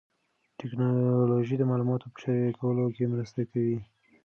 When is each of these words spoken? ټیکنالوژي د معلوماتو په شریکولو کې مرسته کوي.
ټیکنالوژي 0.59 1.55
د 1.57 1.63
معلوماتو 1.69 2.07
په 2.13 2.17
شریکولو 2.23 2.83
کې 2.95 3.11
مرسته 3.13 3.41
کوي. 3.51 3.77